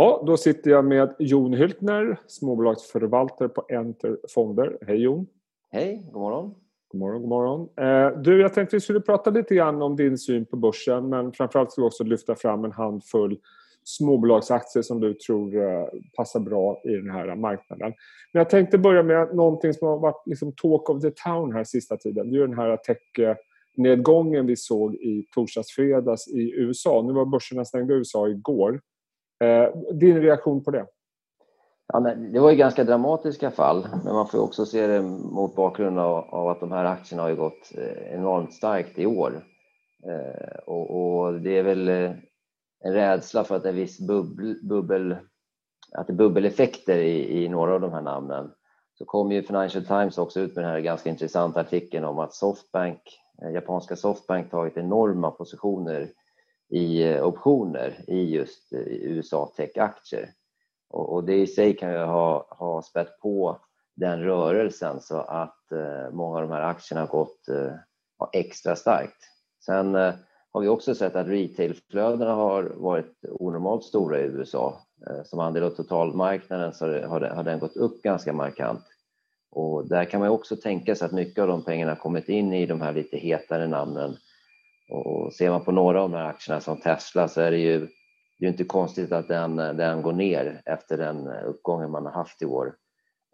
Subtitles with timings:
[0.00, 4.78] Ja, då sitter jag med Jon Hyltner, småbolagsförvaltare på Enter Fonder.
[4.86, 5.26] Hej Jon!
[5.70, 6.54] Hej, god morgon!
[6.88, 7.68] God morgon, god morgon.
[7.76, 11.32] Eh, du, jag tänkte vi skulle prata lite grann om din syn på börsen men
[11.32, 13.38] framförallt ska vi också lyfta fram en handfull
[13.84, 15.86] småbolagsaktier som du tror eh,
[16.16, 17.92] passar bra i den här marknaden.
[18.32, 21.64] Men jag tänkte börja med någonting som har varit liksom talk of the town här
[21.64, 22.30] sista tiden.
[22.30, 27.02] Det är den här tech-nedgången vi såg i torsdags, fredags i USA.
[27.02, 28.80] Nu var börserna stängda i USA igår.
[29.44, 30.86] Eh, din reaktion på det?
[31.92, 35.98] Ja, det var ju ganska dramatiska fall, men man får också se det mot bakgrund
[35.98, 39.44] av, att de här aktierna har gått eh, enormt starkt i år.
[40.06, 42.12] Eh, och, och det är väl eh,
[42.84, 45.16] en rädsla för att det är viss bubbel, bubbel,
[45.92, 48.50] att det är bubbeleffekter i, i några av de här namnen.
[48.94, 52.34] Så kom ju Financial Times också ut med den här ganska intressanta artikeln om att
[52.34, 53.00] Softbank,
[53.42, 56.08] eh, japanska Softbank tagit enorma positioner
[56.68, 60.30] i eh, optioner i just eh, USA tech-aktier.
[60.90, 63.60] Och, och, det i sig kan ju ha, ha spett på
[63.96, 67.72] den rörelsen så att eh, många av de här aktierna har gått eh,
[68.32, 69.24] extra starkt.
[69.64, 70.14] Sen eh,
[70.52, 74.80] har vi också sett att retailflödena har varit onormalt stora i USA.
[75.06, 78.84] Eh, som andel av totalmarknaden så har, det, har den gått upp ganska markant.
[79.50, 82.52] Och där kan man också tänka sig att mycket av de pengarna har kommit in
[82.52, 84.16] i de här lite hetare namnen
[84.88, 87.88] och ser man på några av de här aktierna som Tesla så är det ju
[88.38, 92.42] det är inte konstigt att den, den går ner efter den uppgången man har haft
[92.42, 92.74] i år.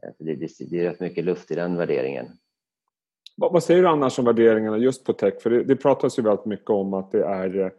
[0.02, 2.26] Eh, det, det, det är rätt mycket luft i den värderingen.
[3.36, 5.34] Vad, vad säger du annars om värderingarna just på tech?
[5.42, 7.70] För det, det pratas ju väldigt mycket om att det är eh,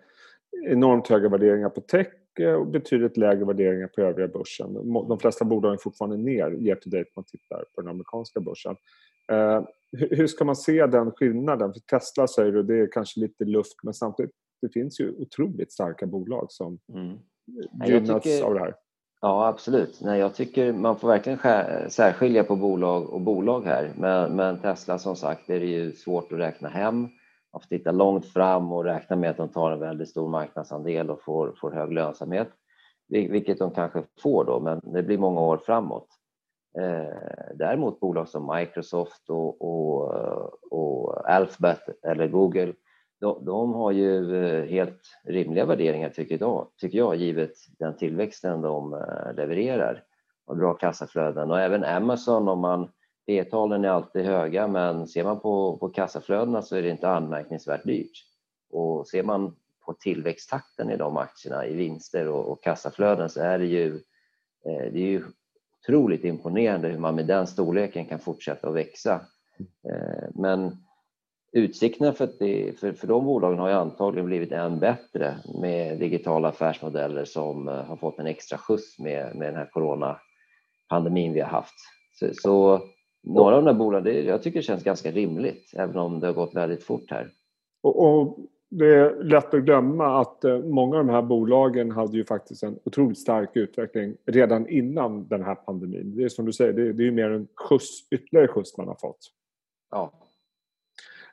[0.72, 2.08] enormt höga värderingar på tech
[2.40, 4.74] eh, och betydligt lägre värderingar på övriga börsen.
[5.08, 8.40] De flesta bolagen är fortfarande ner year to date om man tittar på den amerikanska
[8.40, 8.76] börsen.
[10.02, 11.74] Eh, hur ska man se den skillnaden?
[11.74, 15.74] För Tesla säger du, det är kanske lite luft men samtidigt det finns ju otroligt
[15.74, 17.18] starka bolag som mm.
[17.86, 18.76] gynnas tycker, av det här.
[19.22, 20.02] Ja, absolut.
[20.02, 21.40] Nej, jag tycker man får verkligen
[21.90, 23.94] särskilja på bolag och bolag här.
[23.98, 27.02] Men, men Tesla som sagt är det ju svårt att räkna hem.
[27.54, 31.10] Man får titta långt fram och räkna med att de tar en väldigt stor marknadsandel
[31.10, 32.50] och får, får hög lönsamhet.
[33.08, 36.08] Vilket de kanske får då, men det blir många år framåt.
[36.78, 42.74] Eh, däremot bolag som Microsoft och, och, och Alphabet eller Google,
[43.20, 48.62] de, de, har ju eh, helt rimliga värderingar tycker jag, tycker jag, givet den tillväxten
[48.62, 50.04] de eh, levererar
[50.46, 51.52] och bra kassaflöden.
[51.52, 52.90] Och även Amazon, om man
[53.28, 57.84] P-talen är alltid höga, men ser man på, på kassaflödena så är det inte anmärkningsvärt
[57.84, 58.24] dyrt.
[58.72, 59.56] Och ser man
[59.86, 63.96] på tillväxttakten i de aktierna i vinster och, och kassaflöden så är det ju,
[64.66, 65.24] eh, det är ju
[65.86, 69.22] otroligt imponerande hur man med den storleken kan fortsätta att växa.
[69.60, 70.78] Eh, men
[71.54, 76.48] utsikterna för, det, för, för de bolagen har ju antagligen blivit än bättre med digitala
[76.48, 81.50] affärsmodeller som eh, har fått en extra skjuts med, med den här coronapandemin vi har
[81.50, 81.76] haft.
[82.20, 82.82] Så, så
[83.24, 86.34] några av de här bolagen, jag tycker det känns ganska rimligt, även om det har
[86.34, 87.30] gått väldigt fort här.
[87.84, 88.38] Och, och
[88.70, 92.64] det är lätt att glömma att eh, många av de här bolagen hade ju faktiskt
[92.64, 96.16] en otroligt stark utveckling redan innan den här pandemin.
[96.16, 98.88] Det är som du säger, det är, det är mer en skjuts, ytterligare skjuts man
[98.88, 99.20] har fått.
[99.92, 100.14] Ja.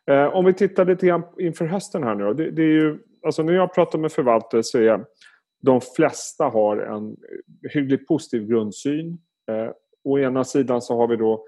[0.06, 2.32] Eh, om vi tittar lite grann inför hösten här nu då.
[2.32, 5.04] Det, det, är ju, alltså när jag pratar med förvaltare så är
[5.62, 7.16] de flesta har en
[7.72, 9.18] hyggligt positiv grundsyn.
[9.48, 9.70] Eh,
[10.04, 11.44] å ena sidan så har vi då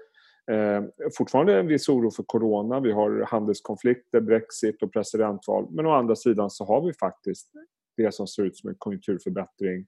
[0.51, 0.83] Eh,
[1.17, 2.79] fortfarande en viss oro för corona.
[2.79, 5.67] Vi har handelskonflikter, Brexit och presidentval.
[5.69, 7.51] Men å andra sidan så har vi faktiskt
[7.97, 9.85] det som ser ut som en konjunkturförbättring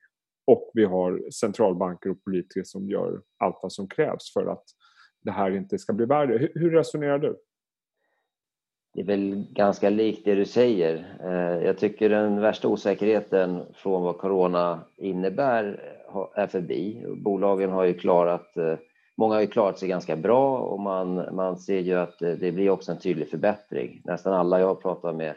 [0.48, 4.64] och vi har centralbanker och politiker som gör allt vad som krävs för att
[5.22, 6.50] det här inte ska bli värre.
[6.56, 7.38] Hur resonerar du?
[8.94, 11.18] Det är väl ganska likt det du säger.
[11.24, 17.06] Eh, jag tycker den värsta osäkerheten från vad corona innebär eh, är förbi.
[17.16, 18.76] Bolagen har ju klarat eh,
[19.18, 22.70] Många har ju klarat sig ganska bra och man, man ser ju att det blir
[22.70, 24.02] också en tydlig förbättring.
[24.06, 25.36] Nästan alla jag pratar med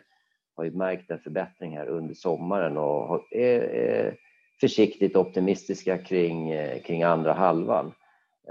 [0.56, 4.16] har ju märkt en förbättring här under sommaren och är, är
[4.60, 6.52] försiktigt optimistiska kring,
[6.84, 7.92] kring andra halvan.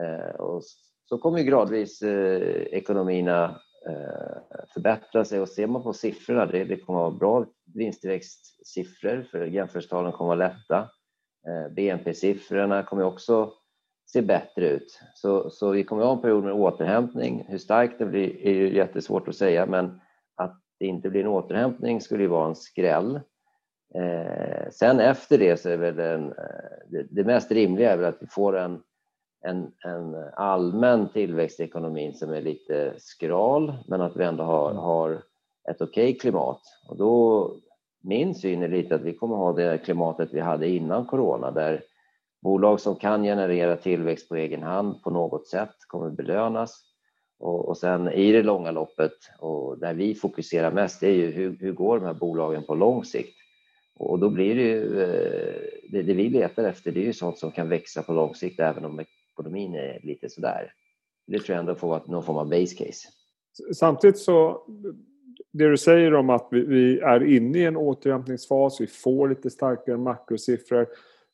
[0.01, 0.63] Eh, och
[1.05, 6.63] så kommer ju gradvis eh, ekonomierna eh, förbättra sig och ser man på siffrorna, det,
[6.63, 10.89] det kommer att vara bra vinsttillväxtsiffror för jämförelsetalen kommer att vara lätta.
[11.75, 13.53] BNP-siffrorna kommer också
[14.13, 15.01] se bättre ut.
[15.13, 17.45] Så, så vi kommer att ha en period med återhämtning.
[17.47, 20.01] Hur starkt det blir är ju jättesvårt att säga men
[20.35, 23.19] att det inte blir en återhämtning skulle ju vara en skräll.
[23.95, 26.35] Eh, sen efter det så är väl en, eh,
[26.87, 28.81] det, det, mest rimliga är väl att vi får en,
[29.45, 34.73] en, en allmän tillväxt i ekonomin som är lite skral men att vi ändå har,
[34.73, 35.11] har
[35.69, 36.61] ett okej okay klimat.
[36.89, 37.51] Och då,
[38.01, 41.83] min syn är lite att vi kommer ha det klimatet vi hade innan corona där
[42.41, 46.85] bolag som kan generera tillväxt på egen hand på något sätt kommer belönas.
[47.39, 51.31] Och, och sen i det långa loppet, och där vi fokuserar mest, det är ju
[51.31, 53.35] hur, hur går de här bolagen på lång sikt?
[53.95, 57.37] Och då blir det ju, eh, det, det vi letar efter det är ju sånt
[57.37, 60.73] som kan växa på lång sikt även om ekonomin är lite sådär.
[61.27, 63.07] Det tror jag ändå får vara någon form av base case.
[63.73, 64.65] Samtidigt så,
[65.51, 69.49] det du säger om att vi, vi är inne i en återhämtningsfas, vi får lite
[69.49, 70.87] starkare makrosiffror.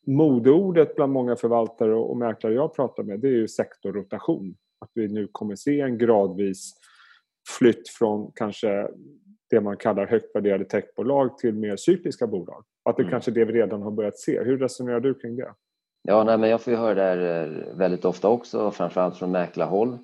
[0.05, 4.55] Modeordet bland många förvaltare och mäklare jag pratar med det är ju sektorrotation.
[4.79, 6.73] Att vi nu kommer se en gradvis
[7.59, 8.87] flytt från kanske
[9.49, 12.63] det man kallar högt värderade techbolag till mer cykliska bolag.
[12.83, 13.11] Att det mm.
[13.11, 14.43] kanske är det vi redan har börjat se.
[14.43, 15.53] Hur resonerar du kring det?
[16.07, 19.31] Ja, nej, men jag får ju höra det här eh, väldigt ofta också, framförallt från
[19.31, 19.97] mäklarhåll.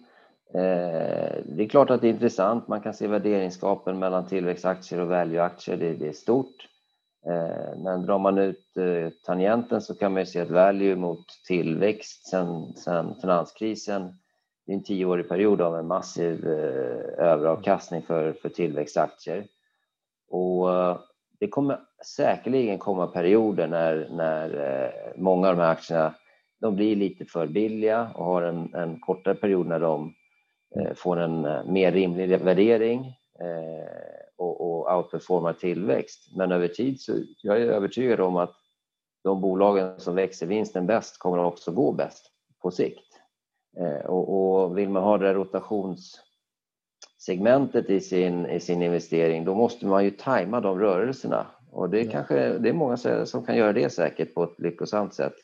[0.54, 2.68] Eh, det är klart att det är intressant.
[2.68, 5.78] Man kan se värderingsskapen mellan tillväxtaktier och value-aktier.
[5.78, 6.68] Det, det, är stort.
[7.26, 12.28] Eh, men drar man ut eh, tangenten så kan man se att value mot tillväxt
[12.28, 14.14] sen, sen finanskrisen
[14.66, 19.46] det är en tioårig period av en massiv eh, överavkastning för, för tillväxtaktier.
[20.30, 20.68] Och
[21.40, 26.14] det kommer säkerligen komma perioder när, när många av de här aktierna
[26.62, 30.14] de blir lite för billiga och har en, en kortare period när de
[30.96, 31.42] får en
[31.74, 33.16] mer rimlig värdering
[34.42, 36.30] och, och outperformar tillväxt.
[36.36, 38.56] Men över tid så jag är övertygad om att
[39.24, 43.20] de bolagen som växer vinsten bäst kommer också gå bäst på sikt.
[43.78, 49.86] Eh, och, och vill man ha det rotationssegmentet i sin, i sin investering då måste
[49.86, 52.12] man ju tajma de rörelserna och det är ja.
[52.12, 55.36] kanske det är många som kan göra det säkert på ett lyckosamt sätt.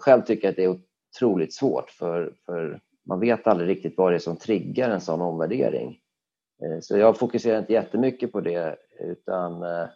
[0.00, 0.78] Själv tycker jag att det är
[1.16, 5.20] otroligt svårt för, för man vet aldrig riktigt vad det är som triggar en sån
[5.20, 5.98] omvärdering.
[6.62, 9.88] Eh, så jag fokuserar inte jättemycket på det utan eh,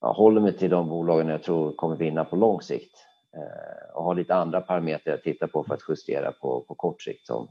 [0.00, 2.96] jag håller mig till de bolagen jag tror kommer vinna på lång sikt.
[3.36, 7.02] Eh, och har lite andra parametrar att titta på för att justera på, på kort
[7.02, 7.48] sikt som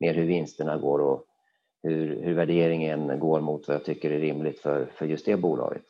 [0.00, 1.24] mer hur vinsterna går och
[1.82, 5.84] hur, hur värderingen går mot vad jag tycker är rimligt för, för just det bolaget.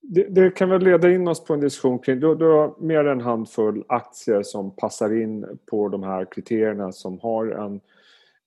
[0.00, 2.98] Det, det, kan väl leda in oss på en diskussion kring, du, du har mer
[2.98, 7.80] än en handfull aktier som passar in på de här kriterierna som har en eh,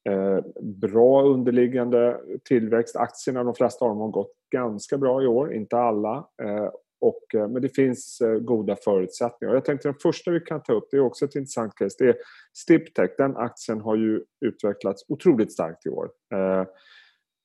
[0.10, 2.96] Eh, bra underliggande tillväxt.
[2.96, 6.28] Aktierna, de flesta av dem har gått ganska bra i år, inte alla.
[6.44, 6.70] Eh,
[7.02, 9.54] och, eh, men det finns goda förutsättningar.
[9.54, 12.10] Jag tänkte den första vi kan ta upp, det är också ett intressant case, det
[12.10, 12.16] är
[12.54, 13.10] Stiptech.
[13.18, 16.10] Den aktien har ju utvecklats otroligt starkt i år.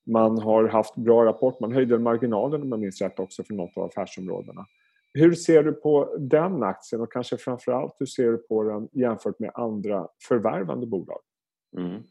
[0.06, 3.76] Man har haft bra rapport, man höjde marginalen om jag minns rätt också för något
[3.76, 4.66] av affärsområdena.
[5.14, 9.38] Hur ser du på den aktien och kanske framförallt hur ser du på den jämfört
[9.38, 11.20] med andra förvärvande bolag?
[11.78, 12.02] Mm.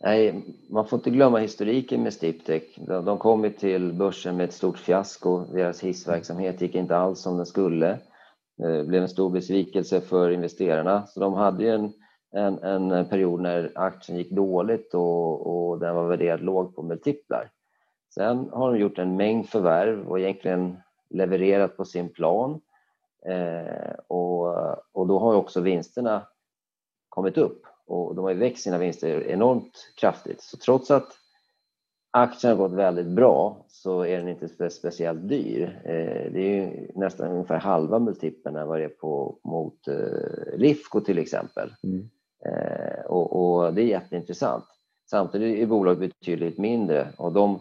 [0.00, 2.62] Nej, man får inte glömma historiken med Stiptech.
[2.76, 5.44] De kom till börsen med ett stort fiasko.
[5.44, 7.98] Deras hissverksamhet gick inte alls som den skulle.
[8.56, 11.06] Det blev en stor besvikelse för investerarna.
[11.06, 11.92] Så de hade en,
[12.32, 17.50] en, en period när aktien gick dåligt och, och den var värderad lågt på multiplar.
[18.14, 20.76] Sen har de gjort en mängd förvärv och egentligen
[21.10, 22.60] levererat på sin plan.
[23.26, 24.46] Eh, och,
[24.92, 26.26] och då har också vinsterna
[27.08, 30.42] kommit upp och de har ju växt sina vinster enormt kraftigt.
[30.42, 31.18] Så trots att
[32.10, 35.80] aktien har gått väldigt bra så är den inte speciellt dyr.
[35.84, 41.00] Eh, det är nästan ungefär halva multipeln än vad det är på, mot eh, Lifco
[41.00, 41.74] till exempel.
[41.82, 42.10] Mm.
[42.46, 44.64] Eh, och, och, det är jätteintressant.
[45.10, 47.60] Samtidigt är bolaget betydligt mindre och de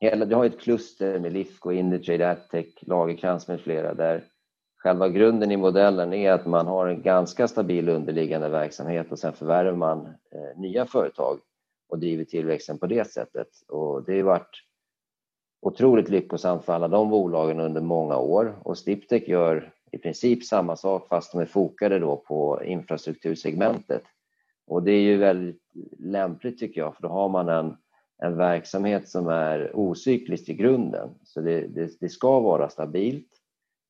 [0.00, 4.24] hela, har ett kluster med Lifco, Indutrade, Adtech, Lagerkrans med flera där
[4.86, 9.32] Själva grunden i modellen är att man har en ganska stabil underliggande verksamhet och sen
[9.32, 11.38] förvärvar man eh, nya företag
[11.88, 13.48] och driver tillväxten på det sättet.
[13.68, 14.62] Och det har varit
[15.62, 20.76] otroligt lyckosamt för alla de bolagen under många år och Stiptech gör i princip samma
[20.76, 24.02] sak fast de är fokade då på infrastruktursegmentet.
[24.66, 25.62] Och det är ju väldigt
[25.98, 27.76] lämpligt tycker jag för då har man en,
[28.22, 31.10] en verksamhet som är ocyklisk i grunden.
[31.24, 33.35] Så det, det, det ska vara stabilt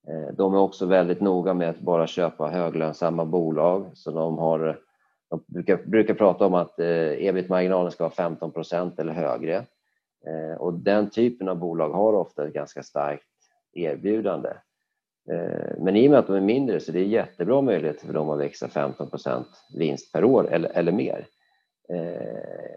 [0.08, 4.80] Eh, de är också väldigt noga med att bara köpa höglönsamma bolag så de har
[5.30, 9.56] de brukar, brukar prata om att eh, ebit-marginalen ska vara 15% eller högre.
[10.26, 13.26] Eh, och den typen av bolag har ofta ett ganska starkt
[13.72, 14.50] erbjudande.
[15.78, 18.30] Men i och med att de är mindre så det är jättebra möjligheter för dem
[18.30, 19.44] att växa 15%
[19.78, 21.26] vinst per år eller, eller mer.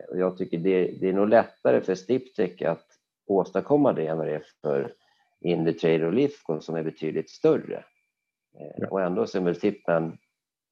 [0.09, 2.85] Och jag tycker det, det är nog lättare för Stiptech att
[3.27, 4.93] åstadkomma det än vad det är för
[5.41, 7.83] Indutrade och Lifco som är betydligt större.
[8.59, 8.87] Eh, ja.
[8.87, 10.17] Och ändå så är multipeln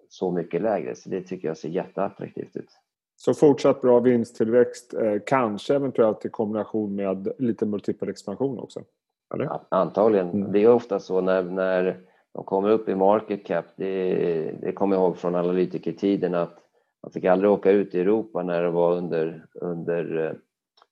[0.09, 2.69] så mycket lägre så det tycker jag ser jätteattraktivt ut.
[3.15, 8.83] Så fortsatt bra vinsttillväxt, eh, kanske eventuellt i kombination med lite multipel expansion också?
[9.33, 9.59] Eller?
[9.69, 10.29] Antagligen.
[10.29, 10.51] Mm.
[10.51, 11.99] Det är ofta så när, när
[12.33, 13.65] de kommer upp i market cap.
[13.75, 16.57] Det, det kommer jag ihåg från analytikertiden att
[17.03, 20.37] man fick aldrig åka ut i Europa när det var under, under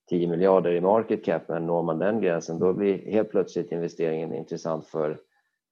[0.10, 4.34] 10 miljarder i market cap, men når man den gränsen då blir helt plötsligt investeringen
[4.34, 5.18] intressant för,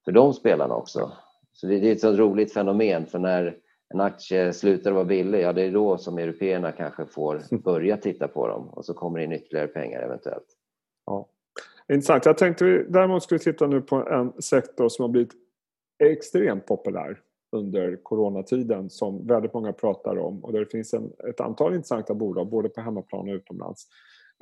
[0.06, 1.12] för de spelarna också.
[1.54, 3.58] Så det, det är ett så roligt fenomen, för när
[3.94, 8.28] en aktie slutar vara billig, ja det är då som européerna kanske får börja titta
[8.28, 10.48] på dem och så kommer det in ytterligare pengar eventuellt.
[11.06, 11.30] Ja.
[11.90, 12.25] Intressant.
[12.25, 15.34] Jag tänkte vi däremot skulle titta nu på en sektor som har blivit
[16.04, 17.20] extremt populär
[17.52, 22.13] under coronatiden som väldigt många pratar om och där det finns en, ett antal intressanta
[22.13, 23.88] bolag både på hemmaplan och utomlands.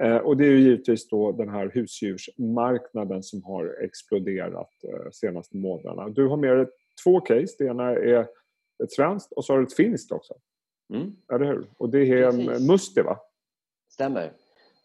[0.01, 5.57] Eh, och det är ju givetvis då den här husdjursmarknaden som har exploderat eh, senaste
[5.57, 6.09] månaderna.
[6.09, 6.67] Du har med dig
[7.03, 7.55] två case.
[7.59, 8.27] Det ena är
[8.83, 10.33] ett svenskt och så har du ett finskt också.
[10.93, 11.15] Mm.
[11.33, 11.65] Eller hur?
[11.77, 12.67] Och det är Precis.
[12.67, 13.19] Musti va?
[13.89, 14.31] Stämmer.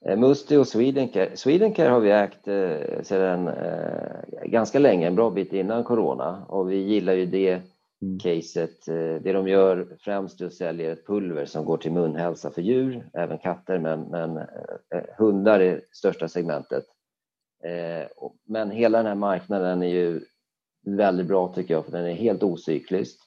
[0.04, 1.36] Eh, Musti och Swedencare.
[1.36, 6.70] Swedencare har vi ägt eh, sedan eh, ganska länge, en bra bit innan corona och
[6.70, 7.60] vi gillar ju det
[8.02, 8.18] mm.
[8.18, 8.88] caset.
[8.88, 12.62] Eh, det de gör främst är att sälja ett pulver som går till munhälsa för
[12.62, 14.44] djur, även katter, men, men eh,
[14.94, 16.84] eh, hundar är största segmentet.
[18.44, 20.20] Men hela den här marknaden är ju
[20.86, 23.18] väldigt bra tycker jag, för den är helt ocyklisk.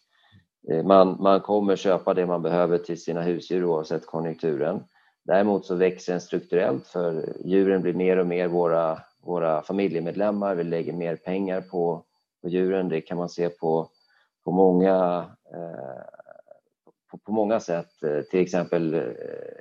[0.84, 4.84] Man, man kommer köpa det man behöver till sina husdjur oavsett konjunkturen.
[5.26, 10.56] Däremot så växer den strukturellt för djuren blir mer och mer våra, våra familjemedlemmar.
[10.56, 12.04] Vi lägger mer pengar på,
[12.42, 12.90] på djuren.
[12.90, 13.90] Det kan man se på
[14.50, 16.04] på många, eh,
[17.26, 18.04] på, många sätt.
[18.04, 18.94] Eh, till exempel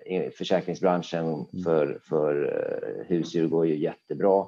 [0.07, 1.65] eh, försäkringsbranschen mm.
[1.65, 4.47] för, för husdjur går ju jättebra.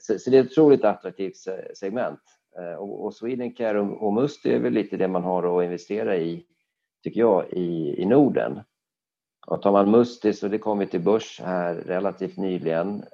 [0.00, 1.36] Så, så det är ett otroligt attraktivt
[1.74, 2.20] segment.
[2.78, 6.44] Och, och Swedencare och, och Must är väl lite det man har att investera i,
[7.02, 8.60] tycker jag, i, i Norden.
[9.46, 13.04] Och tar man Musti så det kom vi till börs här relativt nyligen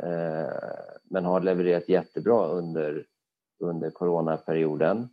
[1.04, 3.06] men har levererat jättebra under,
[3.60, 5.08] under coronaperioden.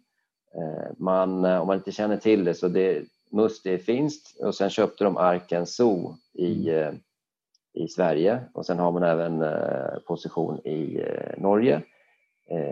[0.57, 4.55] Eh, man, eh, om man inte känner till det så det, Must är finskt och
[4.55, 6.83] sen köpte de Arken Zoo i, mm.
[6.83, 6.93] eh,
[7.73, 9.43] i Sverige och sen har man även
[10.07, 11.05] position i
[11.37, 11.81] Norge.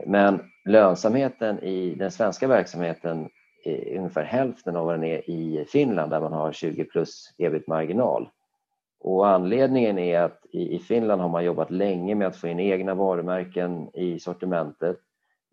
[0.05, 3.29] Men lönsamheten i den svenska verksamheten
[3.65, 8.29] är ungefär hälften av vad den är i Finland där man har 20 plus ebit-marginal.
[8.99, 12.93] Och anledningen är att i Finland har man jobbat länge med att få in egna
[12.93, 14.99] varumärken i sortimentet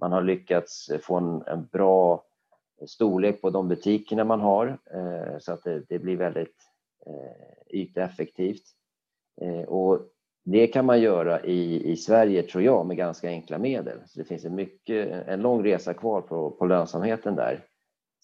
[0.01, 2.25] man har lyckats få en, en bra
[2.87, 6.57] storlek på de butikerna man har eh, så att det, det blir väldigt
[7.07, 8.63] eh, yteffektivt.
[9.41, 10.01] Eh, och
[10.45, 13.99] det kan man göra i, i Sverige, tror jag, med ganska enkla medel.
[14.07, 17.65] Så det finns en, mycket, en lång resa kvar på, på lönsamheten där.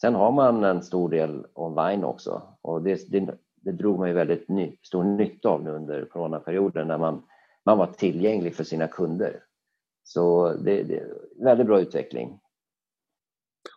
[0.00, 4.14] Sen har man en stor del online också och det, det, det drog man ju
[4.14, 7.22] väldigt ny, stor nytta av nu under coronaperioden när man,
[7.64, 9.42] man var tillgänglig för sina kunder.
[10.06, 12.38] Så det, det är väldigt bra utveckling.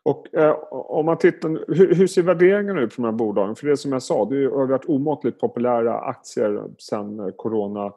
[0.03, 3.55] Och eh, om man tittar, hur, hur, ser värderingarna ut på de här bolagen?
[3.55, 7.93] För det som jag sa, det har varit omåttligt populära aktier sedan corona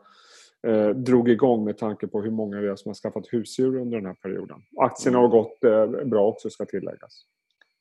[0.66, 3.98] eh, drog igång med tanke på hur många det är som har skaffat husdjur under
[3.98, 4.62] den här perioden.
[4.76, 7.24] Aktierna har gått eh, bra också ska tilläggas.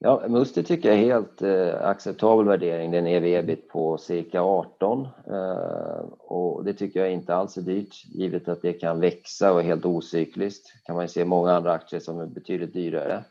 [0.04, 2.92] Ja, Musti tycker jag är helt eh, acceptabel värdering.
[2.92, 8.06] Den är ebit på cirka 18 eh, och det tycker jag inte alls är dyrt
[8.06, 10.74] givet att det kan växa och är helt ocykliskt.
[10.86, 13.24] kan man se många andra aktier som är betydligt dyrare.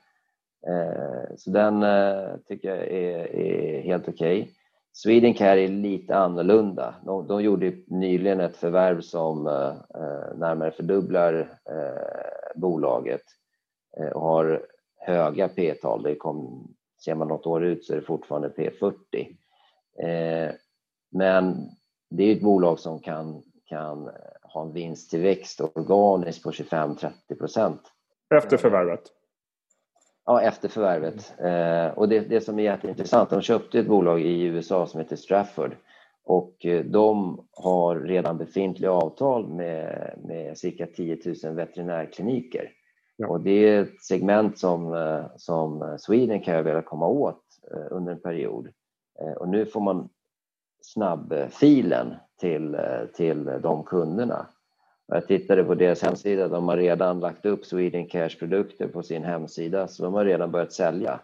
[0.68, 4.40] Eh, så den eh, tycker jag är, är helt okej.
[4.40, 4.52] Okay.
[4.92, 6.94] Swedencare är lite annorlunda.
[7.04, 9.72] De, de gjorde nyligen ett förvärv som eh,
[10.02, 13.22] eh närmare fördubblar eh, bolaget
[13.98, 14.66] eh, och har
[15.00, 16.02] höga P-tal.
[16.02, 16.69] Det kom,
[17.04, 18.95] ser man något år ut så är det fortfarande P40.
[20.02, 20.54] Eh,
[21.11, 21.71] men
[22.11, 24.11] det är ett bolag som kan, kan
[24.42, 27.80] ha en vinsttillväxt organiskt på 25-30 procent.
[28.35, 29.02] Efter förvärvet?
[30.26, 31.35] Ja, efter förvärvet.
[31.38, 35.16] Eh, och det, det som är jätteintressant, de köpte ett bolag i USA som heter
[35.16, 35.76] Strafford
[36.25, 42.71] och eh, de har redan befintliga avtal med, med cirka 10 000 veterinärkliniker.
[43.20, 43.28] Ja.
[43.28, 47.42] Och det är ett segment som, eh, som Sweden kan vilja komma åt
[47.74, 48.68] eh, under en period.
[49.20, 50.08] Eh, och nu får man
[50.82, 52.78] snabbfilen till,
[53.14, 54.46] till de kunderna.
[55.06, 59.24] Jag tittade på deras hemsida, de har redan lagt upp Sweden Cares produkter på sin
[59.24, 61.20] hemsida så de har redan börjat sälja.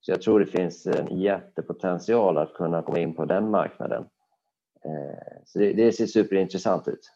[0.00, 4.04] Så jag tror det finns en jättepotential att kunna komma in på den marknaden.
[5.44, 7.10] Så det, det ser superintressant ut.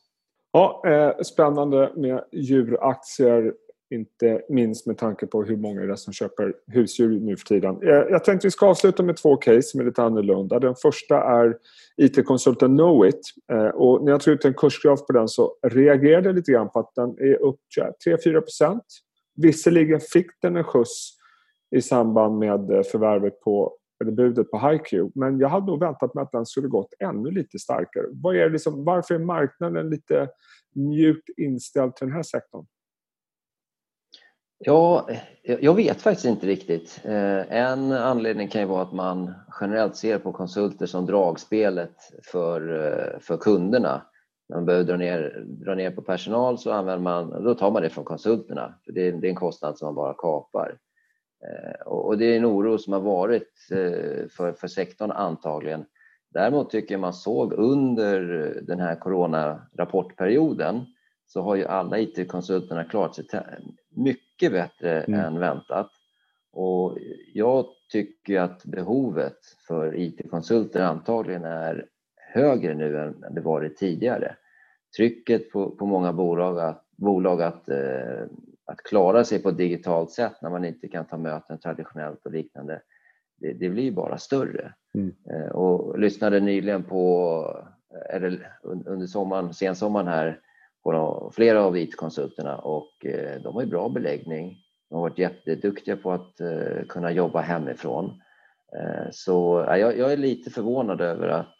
[0.53, 0.83] Ja,
[1.23, 3.55] spännande med djuraktier
[3.93, 7.83] inte minst med tanke på hur många det är som köper husdjur nu för tiden.
[7.83, 10.59] Eh, jag tänkte vi ska avsluta med två case som är lite annorlunda.
[10.59, 11.57] Den första är
[11.97, 13.21] IT-konsulten Knowit.
[13.53, 16.71] Eh, och när jag tog ut en kursgraf på den så reagerade jag lite grann
[16.71, 17.61] på att den är upp
[18.07, 18.81] 3-4%
[19.35, 21.19] Visserligen fick den en skjuts
[21.77, 25.11] i samband med eh, förvärvet på eller budet på HiQ.
[25.15, 28.07] Men jag hade nog väntat mig att den skulle gått ännu lite starkare.
[28.11, 30.29] Vad är liksom, varför är marknaden lite
[30.75, 32.67] mjukt inställd till den här sektorn?
[34.65, 35.09] Ja,
[35.45, 37.01] eh, jag vet faktiskt inte riktigt.
[37.05, 42.87] Eh, en anledning kan ju vara att man generellt ser på konsulter som dragspelet för,
[42.87, 44.03] eh, för kunderna.
[44.49, 47.83] När man behöver dra ner, dra ner på personal så använder man, då tar man
[47.83, 48.75] det från konsulterna.
[48.85, 50.79] För det, är, det är en kostnad som man bara kapar.
[51.85, 53.49] Och det är en oro som har varit
[54.37, 55.85] för, för sektorn antagligen.
[56.35, 58.21] Däremot tycker jag man såg under
[58.63, 60.81] den här coronarapportperioden
[61.27, 63.25] så har ju alla IT-konsulterna klarat sig
[63.95, 65.21] mycket bättre mm.
[65.21, 65.91] än väntat.
[66.53, 66.99] Och
[67.35, 74.37] jag tycker att behovet för IT-konsulter antagligen är högre nu än det varit tidigare.
[74.97, 78.23] Trycket på, på många bolag att, bolag att, eh,
[78.65, 82.33] att klara sig på ett digitalt sätt när man inte kan ta möten traditionellt och
[82.33, 82.83] liknande,
[83.41, 84.75] det, det blir bara större.
[84.95, 85.15] Mm.
[85.31, 87.65] Eh, och lyssnade nyligen på,
[88.11, 90.41] eller under sommaren, sensommaren här,
[90.83, 94.57] på flera av IT-konsulterna och eh, de har ju bra beläggning.
[94.89, 98.23] De har varit jätteduktiga på att eh, kunna jobba hemifrån.
[98.79, 101.57] Eh, så jag, är lite förvånad över att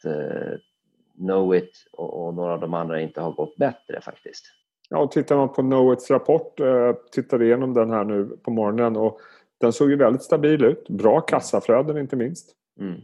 [1.17, 4.45] Knowit och några av de andra inte har gått bättre faktiskt.
[4.89, 6.61] Ja, och tittar man på Knowits rapport,
[7.13, 9.21] tittade igenom den här nu på morgonen och
[9.61, 10.89] den såg ju väldigt stabil ut.
[10.89, 12.57] Bra kassaflöden inte minst.
[12.81, 13.01] Mm.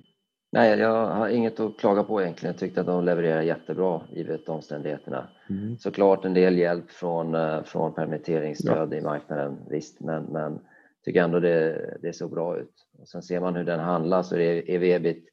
[0.51, 2.53] Nej, jag har inget att klaga på egentligen.
[2.53, 5.29] Jag tyckte att de levererar jättebra givet omständigheterna.
[5.51, 5.79] Mm.
[5.79, 8.97] Såklart en del hjälp från, eh, från permitteringsstöd ja.
[8.97, 10.61] i marknaden, visst, men, men
[11.05, 12.73] tycker ändå det, det såg bra ut.
[12.99, 15.29] Och sen ser man hur den handlas och det är ebit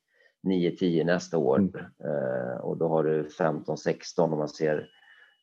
[0.47, 1.75] 9-10 nästa år mm.
[2.03, 4.89] eh, och då har du 15-16 om man ser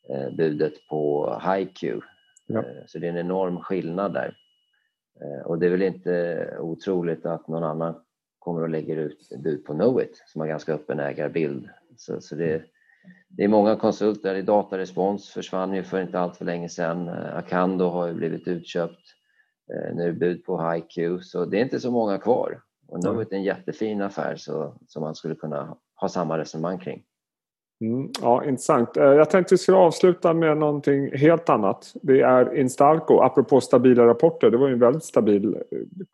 [0.08, 1.82] eh, budet på HiQ.
[2.46, 2.58] Ja.
[2.58, 4.36] Eh, så det är en enorm skillnad där.
[5.20, 7.94] Eh, och det är väl inte otroligt att någon annan
[8.44, 11.68] kommer och lägger ut bud på Knowit som har ganska öppen ägarbild.
[11.96, 12.62] Så, så det,
[13.28, 14.42] det, är många konsulter.
[14.42, 17.08] Datarespons försvann ju för inte allt för länge sedan.
[17.08, 19.00] Eh, Acando har ju blivit utköpt.
[19.72, 22.60] Eh, nu är det bud på HiQ, så det är inte så många kvar.
[22.88, 27.02] Och Knowit är en jättefin affär så, som man skulle kunna ha samma resonemang kring.
[27.80, 28.96] Mm, ja, intressant.
[28.96, 31.92] Eh, jag tänkte vi skulle avsluta med någonting helt annat.
[32.02, 34.50] Det är Instalco, apropå stabila rapporter.
[34.50, 35.56] Det var ju en väldigt stabil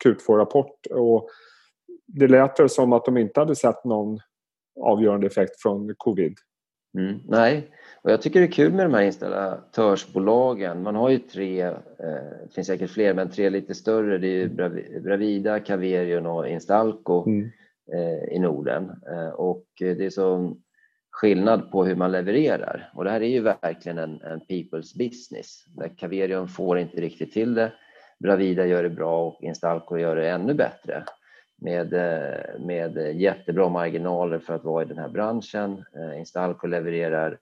[0.05, 0.87] Q2-rapport.
[0.91, 1.29] Och
[2.13, 4.19] det lät väl som att de inte hade sett någon
[4.81, 6.33] avgörande effekt från covid.
[6.97, 10.83] Mm, nej, och jag tycker det är kul med de här installatörsbolagen.
[10.83, 11.73] Man har ju tre, eh,
[12.47, 14.17] det finns säkert fler, men tre lite större.
[14.17, 14.47] Det är
[14.99, 17.49] Bravida, Caverion och Instalco mm.
[17.93, 18.91] eh, i Norden.
[19.11, 20.57] Eh, och det är så
[21.11, 22.91] skillnad på hur man levererar.
[22.95, 25.65] Och det här är ju verkligen en, en people's business.
[25.67, 27.73] Där Caverion får inte riktigt till det.
[28.19, 31.03] Bravida gör det bra och Instalco gör det ännu bättre
[31.61, 35.85] med, eh, med jättebra marginaler för att vara i den här branschen.
[35.95, 37.39] Eh, Instalco levererar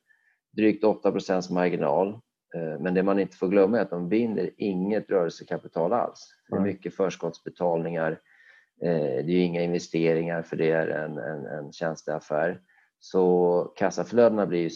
[0.52, 2.08] drygt 8% marginal.
[2.56, 6.34] Eh, men det man inte får glömma är att de binder inget rörelsekapital alls.
[6.50, 8.20] Det är mycket förskottsbetalningar.
[8.80, 12.62] Det är inga investeringar för det är en, en, en tjänsteaffär.
[13.00, 14.72] Så kassaflödena blir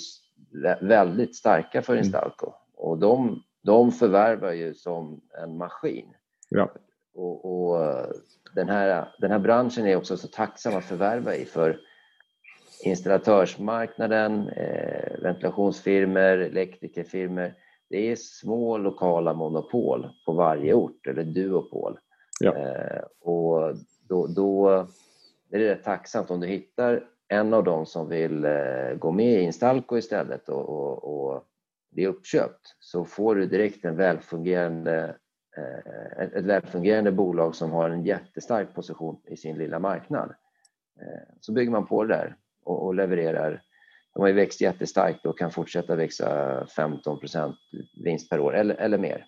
[0.81, 2.03] väldigt starka för mm.
[2.03, 6.13] Instalco och de, de förvärvar ju som en maskin.
[6.49, 6.71] Ja.
[7.13, 8.05] Och, och,
[8.55, 11.79] den, här, den här branschen är också så tacksam att förvärva i för
[12.83, 17.53] installatörsmarknaden, eh, ventilationsfirmor, elektrikerfirmor.
[17.89, 21.99] Det är små lokala monopol på varje ort, eller duopol.
[22.39, 22.57] Ja.
[22.57, 23.75] Eh, och
[24.07, 24.69] då, då
[25.51, 29.33] är det rätt tacksamt om du hittar en av dem som vill eh, gå med
[29.33, 31.43] i Instalco istället och, och, och
[31.91, 35.15] bli uppköpt så får du direkt en välfungerande Eh,
[36.35, 40.33] ett välfungerande bolag som har en jättestark position i sin lilla marknad.
[41.01, 43.61] Eh, så bygger man på det där och, levererar.
[44.13, 47.19] De har ju växt jättestarkt och kan fortsätta växa 15
[48.03, 49.25] vinst per år eller, eller mer.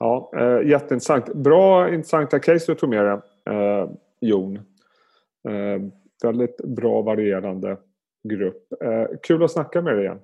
[0.00, 1.34] Ja, eh, jätteintressant.
[1.34, 3.18] Bra intressanta case du tog med dig,
[3.50, 4.56] eh, Jon.
[5.48, 5.82] Eh,
[6.22, 7.76] väldigt bra varierande
[8.28, 8.72] grupp.
[8.82, 10.20] Eh, kul att snacka med dig igen.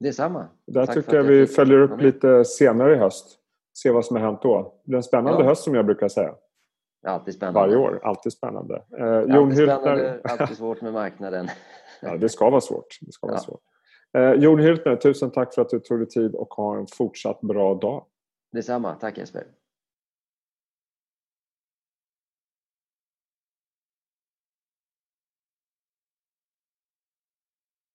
[0.00, 0.48] Detsamma.
[0.66, 3.39] Där Tack tycker jag vi följer upp lite senare i höst
[3.72, 4.80] se vad som har hänt då.
[4.84, 5.48] Det blir en spännande ja.
[5.48, 6.34] höst som jag brukar säga.
[7.06, 7.60] Alltid spännande.
[7.60, 8.00] Varje år.
[8.02, 8.82] Alltid spännande.
[8.98, 11.48] Eh, alltid Jon spännande, alltid svårt med marknaden.
[12.02, 12.98] ja, det ska vara svårt.
[13.00, 13.30] Det ska ja.
[13.30, 13.60] vara svårt.
[14.18, 17.40] Eh, Jon Hyltner, tusen tack för att du tog dig tid och ha en fortsatt
[17.40, 18.04] bra dag.
[18.52, 18.94] Detsamma.
[18.94, 19.44] Tack Jesper.